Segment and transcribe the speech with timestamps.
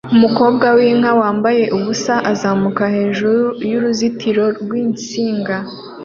[0.15, 5.55] Umukobwa w'inka wambaye ubusa azamuka hejuru y'uruzitiro rw'insinga